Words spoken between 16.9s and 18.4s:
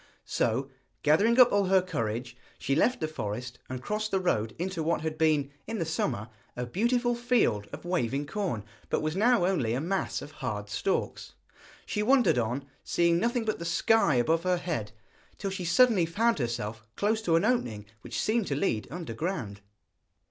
close to an opening which